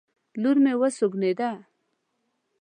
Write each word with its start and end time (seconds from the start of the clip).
لور 0.41 0.57
مې 0.63 0.73
وسونګېده 0.81 1.51